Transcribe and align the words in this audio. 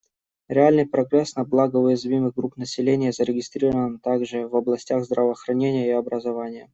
Реальный 0.47 0.87
прогресс 0.87 1.35
на 1.35 1.43
благо 1.43 1.77
уязвимых 1.77 2.33
групп 2.33 2.57
населения 2.57 3.11
зарегистрирован 3.11 3.99
также 3.99 4.47
в 4.47 4.55
областях 4.55 5.03
здравоохранения 5.05 5.89
и 5.89 5.91
образования. 5.91 6.69